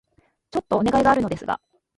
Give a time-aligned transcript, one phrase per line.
[0.49, 1.61] ちょっとお願いがあるのですが...